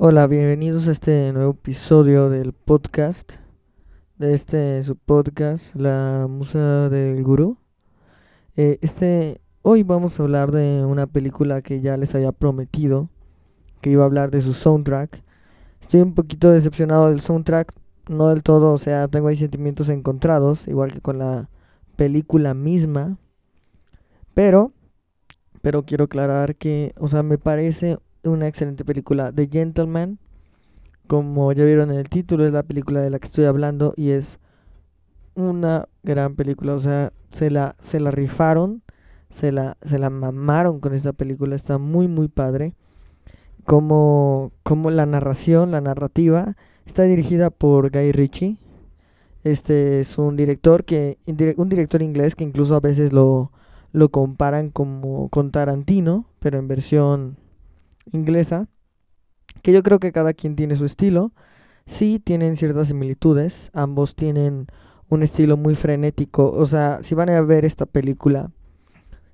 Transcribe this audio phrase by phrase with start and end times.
[0.00, 3.32] Hola, bienvenidos a este nuevo episodio del podcast,
[4.16, 7.58] de este su podcast, La Musa del Gurú.
[8.54, 13.08] Eh, este, hoy vamos a hablar de una película que ya les había prometido,
[13.80, 15.24] que iba a hablar de su soundtrack.
[15.80, 17.74] Estoy un poquito decepcionado del soundtrack,
[18.08, 21.50] no del todo, o sea, tengo ahí sentimientos encontrados, igual que con la
[21.96, 23.18] película misma.
[24.32, 24.70] Pero,
[25.60, 27.98] pero quiero aclarar que, o sea, me parece
[28.28, 29.32] una excelente película.
[29.32, 30.18] The Gentleman,
[31.06, 34.10] como ya vieron en el título, es la película de la que estoy hablando y
[34.10, 34.38] es
[35.34, 36.74] una gran película.
[36.74, 38.82] O sea, se la, se la rifaron,
[39.30, 41.56] se la, se la mamaron con esta película.
[41.56, 42.74] Está muy, muy padre.
[43.64, 46.56] Como, como la narración, la narrativa,
[46.86, 48.56] está dirigida por Guy Ritchie.
[49.44, 53.52] Este es un director que un director inglés que incluso a veces lo,
[53.92, 57.36] lo comparan como con Tarantino, pero en versión
[58.12, 58.68] inglesa,
[59.62, 61.32] que yo creo que cada quien tiene su estilo.
[61.86, 64.66] Sí tienen ciertas similitudes, ambos tienen
[65.08, 68.50] un estilo muy frenético, o sea, si van a ver esta película,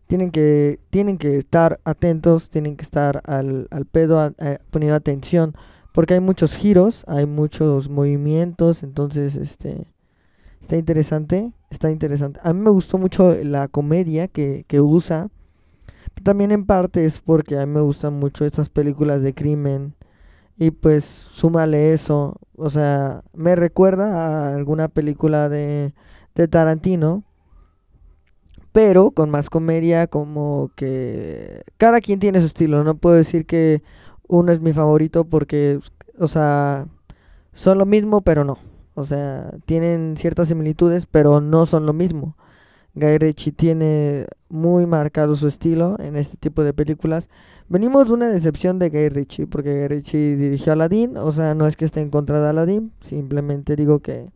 [0.06, 5.54] tienen que, tienen que estar atentos, tienen que estar al, al pedo, eh, poniendo atención,
[5.92, 9.88] porque hay muchos giros, hay muchos movimientos, entonces, este,
[10.60, 12.40] está interesante, está interesante.
[12.42, 15.28] A mí me gustó mucho la comedia que, que usa,
[16.22, 19.94] también en parte es porque a mí me gustan mucho estas películas de crimen.
[20.56, 22.36] Y pues súmale eso.
[22.56, 25.94] O sea, me recuerda a alguna película de,
[26.34, 27.24] de Tarantino.
[28.72, 32.82] Pero con más comedia, como que cada quien tiene su estilo.
[32.84, 33.82] No puedo decir que
[34.26, 35.78] uno es mi favorito porque,
[36.18, 36.86] o sea,
[37.52, 38.58] son lo mismo, pero no.
[38.94, 42.36] O sea, tienen ciertas similitudes, pero no son lo mismo.
[42.94, 47.28] Guy Ritchie tiene muy marcado su estilo en este tipo de películas.
[47.68, 51.66] Venimos de una decepción de Guy Ritchie, porque Guy Ritchie dirigió Aladdin, o sea, no
[51.66, 54.30] es que esté en contra de Aladdin, simplemente digo que,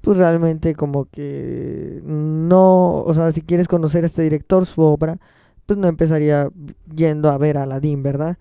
[0.00, 5.18] pues realmente como que no, o sea, si quieres conocer a este director, su obra,
[5.66, 6.48] pues no empezaría
[6.94, 8.38] yendo a ver Aladdin, ¿verdad?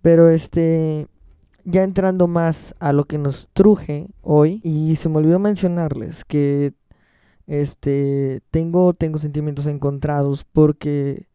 [0.00, 1.08] Pero este,
[1.64, 6.72] ya entrando más a lo que nos truje hoy, y se me olvidó mencionarles que
[7.46, 11.26] este, tengo, tengo sentimientos encontrados porque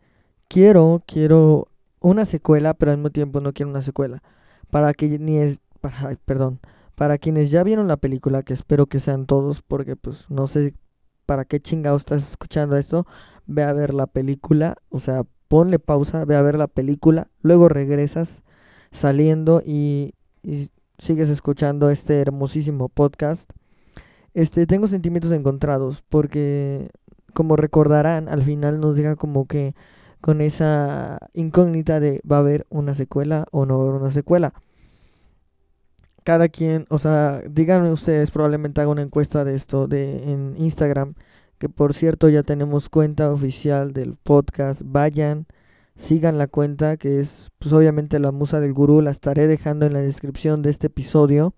[0.47, 1.68] quiero, quiero
[2.00, 4.22] una secuela, pero al mismo tiempo no quiero una secuela.
[4.69, 6.59] Para que ni es, para, perdón,
[6.96, 10.74] para quienes ya vieron la película, que espero que sean todos, porque pues no sé
[11.25, 13.06] para qué chingado estás escuchando esto,
[13.46, 17.69] ve a ver la película, o sea, ponle pausa, ve a ver la película, luego
[17.69, 18.42] regresas
[18.92, 23.50] saliendo y, y sigues escuchando este hermosísimo podcast
[24.34, 26.90] este, tengo sentimientos encontrados porque,
[27.34, 29.75] como recordarán, al final nos deja como que
[30.22, 34.12] con esa incógnita de va a haber una secuela o no va a haber una
[34.12, 34.53] secuela.
[36.23, 41.16] Cada quien, o sea, díganme ustedes, probablemente haga una encuesta de esto de en Instagram,
[41.57, 44.81] que por cierto ya tenemos cuenta oficial del podcast.
[44.85, 45.47] Vayan,
[45.95, 49.94] sigan la cuenta que es pues obviamente la musa del gurú, la estaré dejando en
[49.94, 51.53] la descripción de este episodio.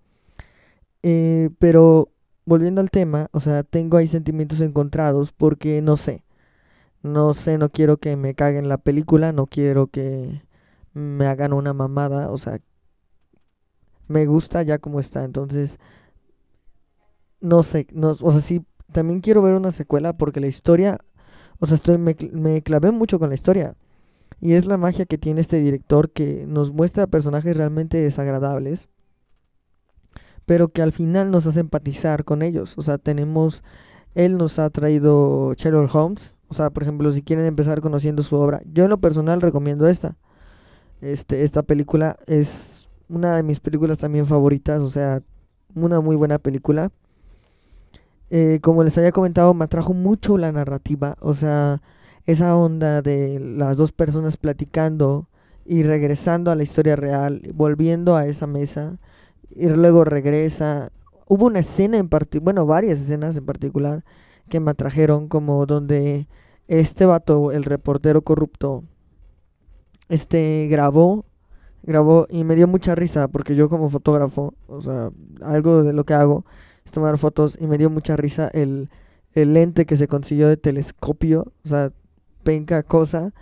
[1.03, 2.10] Eh, pero
[2.45, 6.23] volviendo al tema, o sea, tengo ahí sentimientos encontrados porque no sé.
[7.03, 10.43] No sé, no quiero que me caguen la película, no quiero que
[10.93, 12.61] me hagan una mamada, o sea,
[14.07, 15.79] me gusta ya como está, entonces
[17.39, 20.99] no sé, no, o sea, sí, también quiero ver una secuela porque la historia,
[21.59, 23.75] o sea, estoy me, me clavé mucho con la historia.
[24.41, 28.89] Y es la magia que tiene este director que nos muestra personajes realmente desagradables
[30.51, 32.77] pero que al final nos hace empatizar con ellos.
[32.77, 33.63] O sea, tenemos,
[34.15, 36.35] él nos ha traído Sherlock Holmes.
[36.49, 39.87] O sea, por ejemplo, si quieren empezar conociendo su obra, yo en lo personal recomiendo
[39.87, 40.17] esta.
[40.99, 45.21] Este, esta película es una de mis películas también favoritas, o sea,
[45.73, 46.91] una muy buena película.
[48.29, 51.81] Eh, como les había comentado, me atrajo mucho la narrativa, o sea,
[52.25, 55.29] esa onda de las dos personas platicando
[55.65, 58.97] y regresando a la historia real, volviendo a esa mesa
[59.55, 60.91] y luego regresa.
[61.27, 64.03] Hubo una escena en particular, bueno, varias escenas en particular
[64.49, 66.27] que me atrajeron como donde
[66.67, 68.83] este vato, el reportero corrupto,
[70.09, 71.25] este grabó,
[71.83, 75.11] grabó y me dio mucha risa porque yo como fotógrafo, o sea,
[75.41, 76.45] algo de lo que hago
[76.85, 78.89] es tomar fotos y me dio mucha risa el,
[79.33, 81.91] el lente que se consiguió de telescopio, o sea,
[82.43, 83.33] penca cosa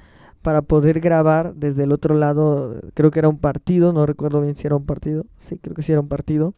[0.41, 4.55] para poder grabar desde el otro lado, creo que era un partido, no recuerdo bien
[4.55, 6.55] si era un partido, sí, creo que sí era un partido,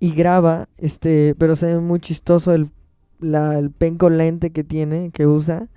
[0.00, 2.70] y graba, este, pero se ve muy chistoso el,
[3.20, 3.72] la, el
[4.10, 5.68] lente que tiene, que usa,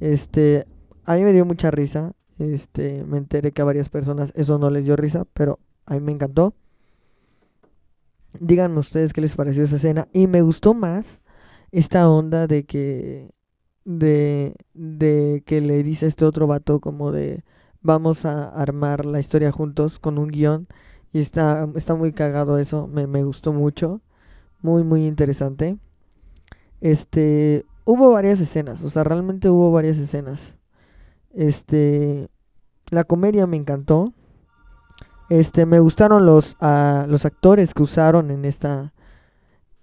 [0.00, 0.66] este,
[1.04, 4.70] a mí me dio mucha risa, este, me enteré que a varias personas eso no
[4.70, 6.54] les dio risa, pero A mí me encantó.
[8.40, 10.08] Díganme ustedes qué les pareció esa escena.
[10.12, 11.20] Y me gustó más
[11.72, 13.30] esta onda de que.
[13.86, 17.44] De, de que le dice este otro vato como de
[17.82, 20.66] vamos a armar la historia juntos con un guion.
[21.12, 22.88] Y está, está muy cagado eso.
[22.88, 24.02] Me, me gustó mucho.
[24.60, 25.78] Muy, muy interesante.
[26.80, 27.64] Este.
[27.84, 28.82] Hubo varias escenas.
[28.82, 30.56] O sea, realmente hubo varias escenas.
[31.32, 32.28] Este.
[32.90, 34.12] La comedia me encantó.
[35.28, 38.92] Este, me gustaron los, uh, los actores que usaron en esta,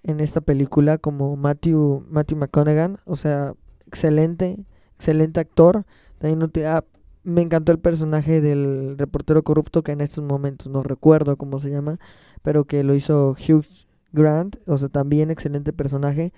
[0.03, 3.53] en esta película, como Matthew, Matthew McConaughey, o sea,
[3.93, 4.57] excelente,
[4.95, 5.85] excelente actor.
[6.17, 6.83] También ah,
[7.23, 11.69] me encantó el personaje del reportero corrupto que en estos momentos no recuerdo cómo se
[11.69, 11.99] llama,
[12.41, 13.65] pero que lo hizo Hugh
[14.11, 16.33] Grant, o sea, también excelente personaje.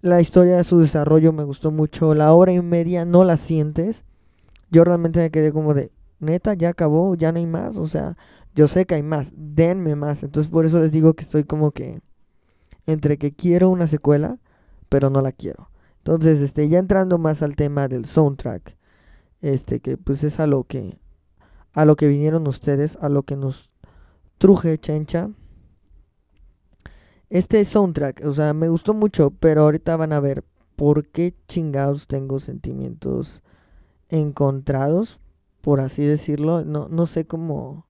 [0.00, 2.14] La historia de su desarrollo me gustó mucho.
[2.14, 4.04] La hora y media no la sientes.
[4.70, 5.90] Yo realmente me quedé como de,
[6.20, 7.78] neta, ya acabó, ya no hay más.
[7.78, 8.16] O sea,
[8.54, 10.22] yo sé que hay más, denme más.
[10.24, 12.00] Entonces por eso les digo que estoy como que
[12.86, 14.38] entre que quiero una secuela,
[14.88, 15.68] pero no la quiero.
[15.98, 18.76] Entonces, este, ya entrando más al tema del soundtrack,
[19.40, 20.98] este, que pues es a lo que,
[21.72, 23.70] a lo que vinieron ustedes, a lo que nos
[24.38, 25.30] truje Chencha.
[27.30, 30.44] Este soundtrack, o sea, me gustó mucho, pero ahorita van a ver
[30.76, 33.42] por qué chingados tengo sentimientos
[34.08, 35.20] encontrados
[35.68, 36.64] por así decirlo.
[36.64, 37.86] No, no sé cómo,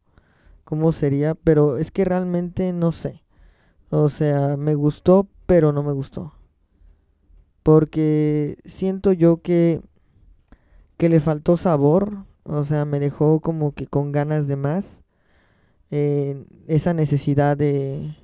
[0.65, 3.23] cómo sería, pero es que realmente no sé.
[3.91, 6.33] O sea, me gustó, pero no me gustó.
[7.69, 9.83] Porque siento yo que,
[10.97, 12.25] que le faltó sabor.
[12.45, 15.05] O sea, me dejó como que con ganas de más.
[15.91, 18.17] Eh, esa necesidad de...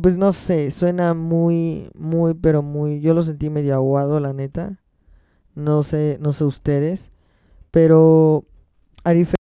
[0.00, 3.02] Pues no sé, suena muy, muy, pero muy...
[3.02, 4.80] Yo lo sentí medio aguado, la neta.
[5.54, 7.10] No sé, no sé ustedes.
[7.70, 8.46] Pero
[9.04, 9.39] a diferencia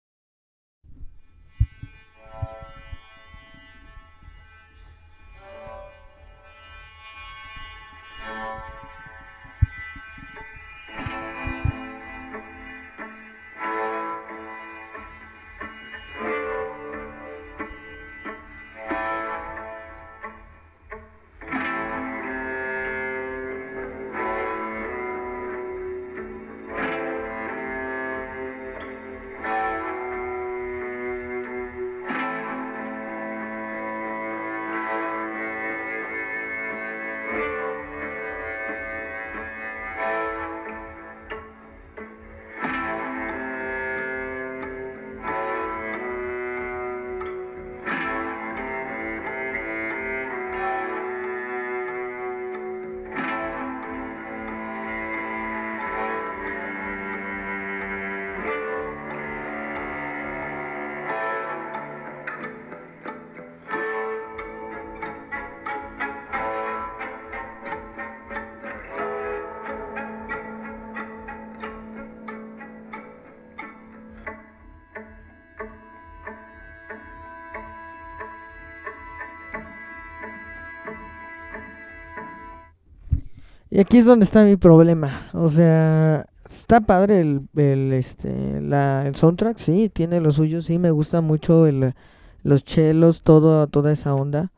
[83.73, 85.29] Y aquí es donde está mi problema.
[85.33, 90.77] O sea, está padre el, el, este, la, el soundtrack, sí, tiene lo suyo, sí,
[90.77, 91.95] me gusta mucho el,
[92.43, 94.51] los chelos, todo, toda esa onda.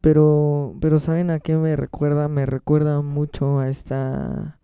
[0.00, 2.28] Pero, pero ¿saben a qué me recuerda?
[2.28, 4.58] Me recuerda mucho a esta,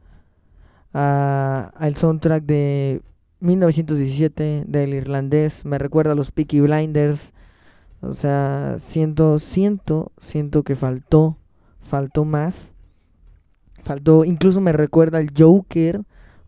[0.95, 3.03] a, al soundtrack de
[3.41, 5.67] 1917 del irlandés.
[5.67, 7.35] Me recuerda a los Peaky Blinders.
[8.01, 11.37] O sea, siento, siento, siento que faltó,
[11.83, 12.73] faltó más
[13.83, 16.03] faltó, incluso me recuerda al Joker,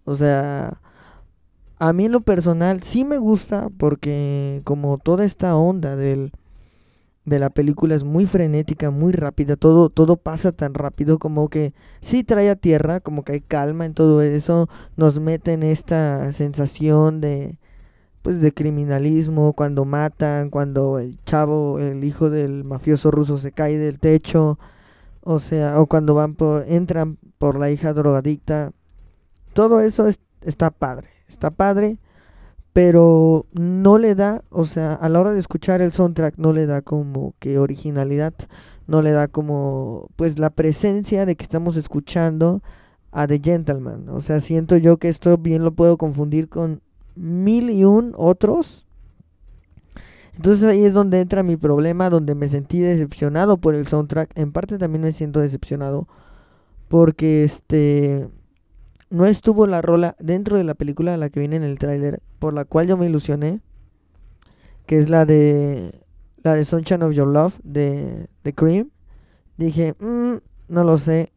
[0.05, 0.81] o sea,
[1.79, 6.33] a mí en lo personal sí me gusta porque como toda esta onda del
[7.25, 11.75] de la película es muy frenética, muy rápida, todo todo pasa tan rápido como que
[12.01, 16.33] sí trae a tierra, como que hay calma en todo eso, nos mete en esta
[16.33, 17.59] sensación de
[18.23, 23.79] pues de criminalismo, cuando matan, cuando el chavo, el hijo del mafioso ruso se cae
[23.79, 24.59] del techo,
[25.31, 28.73] o sea, o cuando van por, entran por la hija drogadicta.
[29.53, 30.07] Todo eso
[30.41, 31.99] está padre, está padre,
[32.73, 36.65] pero no le da, o sea, a la hora de escuchar el soundtrack no le
[36.65, 38.33] da como que originalidad,
[38.87, 42.63] no le da como pues la presencia de que estamos escuchando
[43.13, 44.09] a The Gentleman.
[44.09, 46.81] O sea, siento yo que esto bien lo puedo confundir con
[47.17, 48.87] mil y un otros.
[50.38, 54.38] Entonces ahí es donde entra mi problema, donde me sentí decepcionado por el soundtrack.
[54.38, 56.07] En parte también me siento decepcionado
[56.87, 58.28] porque este
[59.11, 62.54] no estuvo la rola dentro de la película la que viene en el tráiler, por
[62.54, 63.61] la cual yo me ilusioné,
[64.87, 66.07] que es la de
[66.45, 68.90] la de Sunshine of Your Love de, de Cream.
[69.57, 70.37] Dije, mm,
[70.68, 71.33] no lo sé.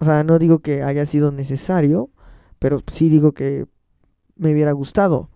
[0.00, 2.10] O sea, no digo que haya sido necesario,
[2.58, 3.66] pero sí digo que
[4.34, 5.30] me hubiera gustado.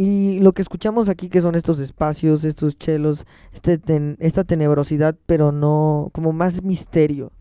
[0.00, 3.80] Y lo que escuchamos aquí, que son estos espacios, estos chelos, este
[4.20, 7.32] esta tenebrosidad, pero no, como más misterio.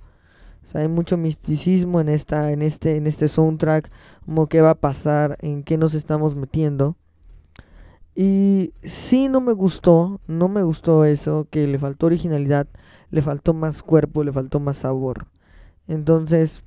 [0.64, 3.92] O sea, hay mucho misticismo en esta, en este, en este soundtrack,
[4.26, 6.96] como qué va a pasar, en qué nos estamos metiendo.
[8.16, 12.66] Y sí no me gustó, no me gustó eso, que le faltó originalidad,
[13.12, 15.28] le faltó más cuerpo, le faltó más sabor.
[15.88, 16.64] Entonces,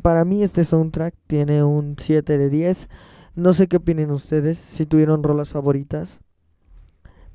[0.00, 2.88] para mí este soundtrack tiene un 7 de 10.
[3.36, 6.20] No sé qué opinen ustedes, si tuvieron rolas favoritas.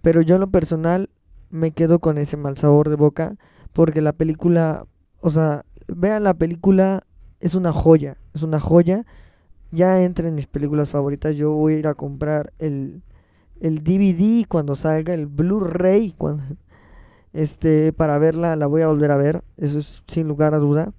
[0.02, 1.12] Pero yo en lo personal
[1.52, 3.36] me quedo con ese mal sabor de boca.
[3.72, 4.88] Porque la película,
[5.20, 7.04] o sea, vean la película,
[7.40, 8.18] es una joya.
[8.34, 9.06] Es una joya.
[9.70, 11.38] Ya entra en mis películas favoritas.
[11.38, 13.04] Yo voy a ir a comprar el,
[13.60, 16.16] el DVD cuando salga, el Blu-ray
[17.32, 18.56] este, para verla.
[18.56, 19.44] La voy a volver a ver.
[19.58, 20.94] Eso es sin lugar a duda.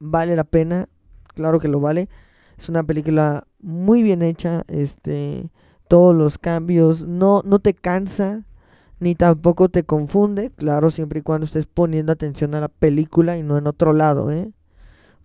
[0.00, 0.88] Vale la pena.
[1.34, 2.08] Claro que lo vale.
[2.58, 5.50] Es una película muy bien hecha, este,
[5.88, 8.44] todos los cambios, no, no te cansa,
[9.00, 13.42] ni tampoco te confunde, claro, siempre y cuando estés poniendo atención a la película y
[13.42, 14.52] no en otro lado, ¿eh?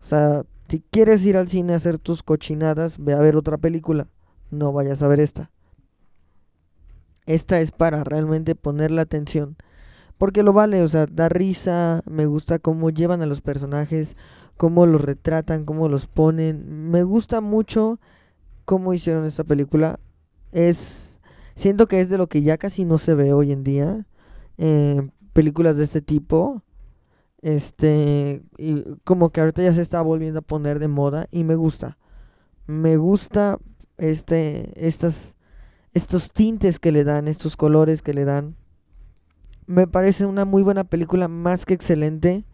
[0.01, 3.57] O sea, si quieres ir al cine a hacer tus cochinadas, ve a ver otra
[3.57, 4.07] película,
[4.51, 5.51] no vayas a ver esta.
[7.25, 9.55] Esta es para realmente ponerle atención.
[10.17, 14.17] Porque lo vale, o sea, da risa, me gusta cómo llevan a los personajes,
[14.60, 16.92] cómo los retratan, cómo los ponen.
[16.92, 17.98] Me gusta mucho
[18.66, 20.01] cómo hicieron esta película.
[20.51, 21.22] Es
[21.56, 24.06] siento que es de lo que ya casi no se ve hoy en día.
[24.58, 26.62] Eh, películas de este tipo.
[27.42, 31.56] Este, y como que ahorita ya se está volviendo a poner de moda y me
[31.56, 31.98] gusta.
[32.68, 33.60] Me gusta
[33.98, 35.38] este estas
[35.94, 38.58] estos tintes que le dan, estos colores que le dan.
[39.68, 42.46] Me parece una muy buena película, más que excelente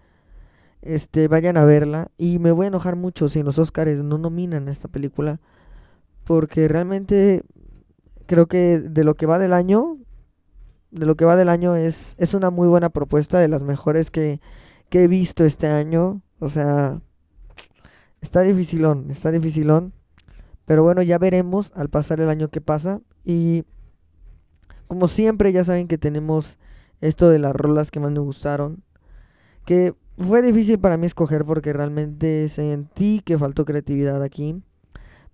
[0.86, 2.12] este, vayan a verla.
[2.18, 5.42] Y me voy a enojar mucho si los Oscars no nominan esta película.
[6.24, 7.44] Porque realmente
[8.26, 9.98] creo que de lo que va del año,
[10.92, 14.10] de lo que va del año es, es una muy buena propuesta, de las mejores
[14.12, 14.40] que,
[14.90, 16.22] que he visto este año.
[16.40, 17.02] O sea,
[18.22, 19.94] está dificilón, está dificilón.
[20.66, 23.02] Pero bueno, ya veremos al pasar el año que pasa.
[23.24, 23.66] Y
[24.88, 26.58] como siempre, ya saben que tenemos
[27.02, 28.84] esto de las rolas que más me gustaron.
[29.66, 34.62] Que fue difícil para mí escoger porque realmente sentí que faltó creatividad aquí.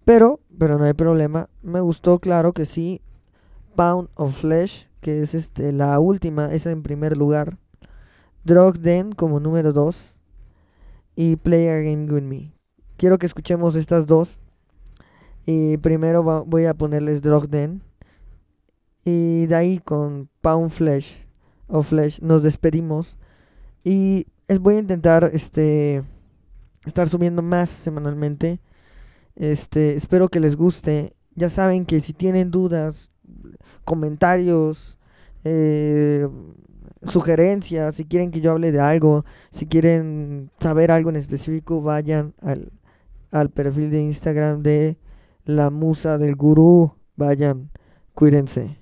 [0.06, 1.50] Pero, pero no hay problema.
[1.62, 3.02] Me gustó, claro que sí.
[3.76, 7.58] Pound of Flesh, que es este, la última, esa en primer lugar.
[8.44, 10.16] Drug Den como número 2.
[11.16, 12.54] Y Play a Game With Me.
[12.98, 14.40] Quiero que escuchemos estas dos.
[15.46, 17.84] Y primero voy a ponerles Drug Den.
[19.06, 21.28] Y de ahí con Pound Flesh
[21.68, 23.18] of Flesh nos despedimos.
[23.84, 24.28] Y
[24.60, 26.04] voy a intentar este
[26.86, 28.60] estar subiendo más semanalmente.
[29.36, 31.16] Este, espero que les guste.
[31.36, 33.10] Ya saben que si tienen dudas,
[33.86, 34.98] comentarios,
[35.44, 36.28] eh,
[37.08, 42.34] sugerencias, si quieren que yo hable de algo, si quieren saber algo en específico, vayan
[42.42, 42.72] al,
[43.32, 44.98] al perfil de Instagram de
[45.46, 46.94] la musa del gurú.
[47.16, 47.72] Vayan,
[48.14, 48.78] cuídense.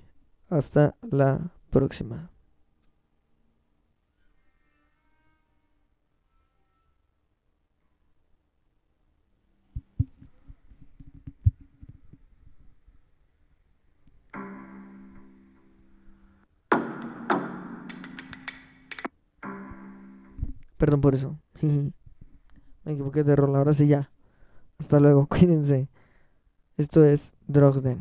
[0.48, 2.29] Hasta la próxima.
[20.80, 21.38] Perdón por eso.
[22.84, 23.54] Me equivoqué de rol.
[23.54, 24.10] Ahora sí ya.
[24.78, 25.26] Hasta luego.
[25.28, 25.90] Cuídense.
[26.78, 27.98] Esto es Drogden.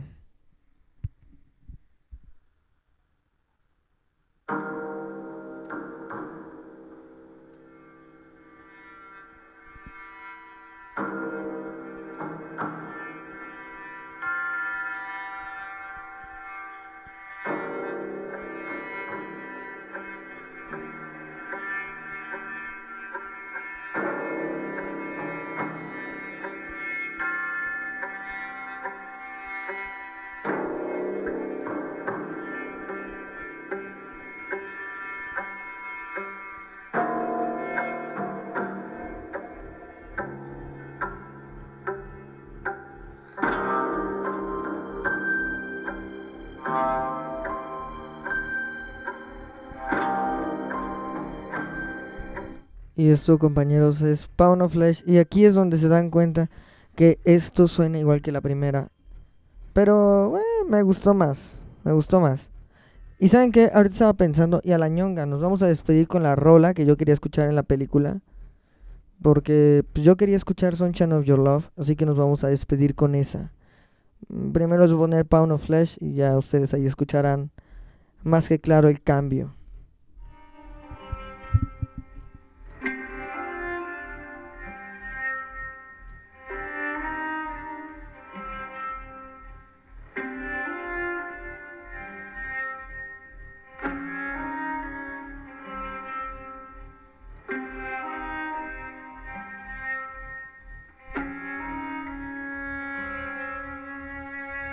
[53.00, 55.04] Y esto, compañeros, es Pound of Flesh.
[55.06, 56.50] Y aquí es donde se dan cuenta
[56.96, 58.90] que esto suena igual que la primera.
[59.72, 60.38] Pero,
[60.68, 61.62] me gustó más.
[61.86, 62.50] Me gustó más.
[63.18, 66.24] Y saben qué, ahorita estaba pensando, y a la ñonga, nos vamos a despedir con
[66.24, 68.20] la rola que yo quería escuchar en la película.
[69.22, 72.96] Porque pues, yo quería escuchar Sunshine of Your Love, así que nos vamos a despedir
[72.96, 73.54] con esa.
[74.52, 77.52] Primero a poner Pound of Flesh y ya ustedes ahí escucharán
[78.24, 79.56] más que claro el cambio.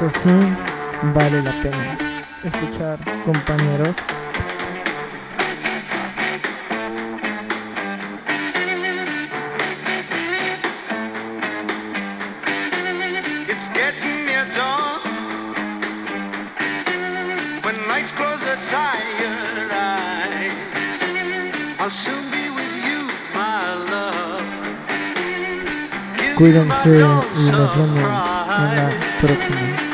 [0.00, 3.94] Vale la pena escuchar, compañeros.
[13.46, 15.00] It's getting near dawn.
[17.62, 20.52] When lights close the tired eyes,
[21.78, 24.44] I'll soon be with you, my love.
[26.16, 29.89] Give you my Cuídense don't y nos vemos en la próxima.